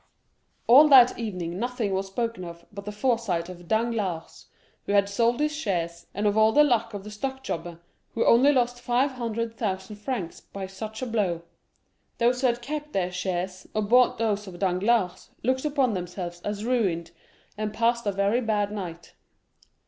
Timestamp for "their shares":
12.93-13.67